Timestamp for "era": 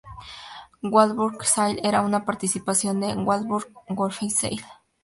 1.85-2.01